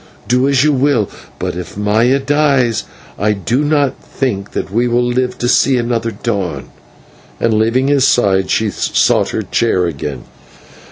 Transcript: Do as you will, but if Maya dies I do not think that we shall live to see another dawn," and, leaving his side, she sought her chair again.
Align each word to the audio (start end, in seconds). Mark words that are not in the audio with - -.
Do 0.27 0.47
as 0.49 0.63
you 0.63 0.73
will, 0.73 1.11
but 1.37 1.55
if 1.55 1.77
Maya 1.77 2.17
dies 2.17 2.85
I 3.19 3.33
do 3.33 3.63
not 3.63 4.01
think 4.03 4.53
that 4.53 4.71
we 4.71 4.87
shall 4.87 5.03
live 5.05 5.37
to 5.37 5.47
see 5.47 5.77
another 5.77 6.09
dawn," 6.09 6.69
and, 7.39 7.53
leaving 7.53 7.87
his 7.87 8.07
side, 8.07 8.49
she 8.49 8.71
sought 8.71 9.29
her 9.29 9.43
chair 9.43 9.85
again. 9.85 10.23